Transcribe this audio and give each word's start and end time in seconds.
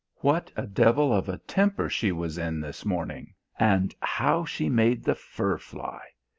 What 0.21 0.51
a 0.55 0.65
devil 0.65 1.13
of 1.13 1.29
a 1.29 1.37
temper 1.37 1.87
she 1.87 2.11
was 2.11 2.39
in 2.39 2.59
this 2.59 2.83
morning 2.85 3.35
and 3.59 3.93
how 4.01 4.45
she 4.45 4.67
made 4.67 5.03
the 5.03 5.13
fur 5.13 5.59
fly! 5.59 5.99